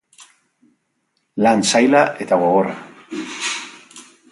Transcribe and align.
Lan 1.47 1.61
zaila 1.73 2.01
eta 2.27 2.41
gogorra. 2.45 2.75